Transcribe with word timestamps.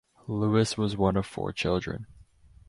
Lewis 0.25 0.79
was 0.79 0.97
one 0.97 1.15
of 1.15 1.27
four 1.27 1.53
children. 1.53 2.07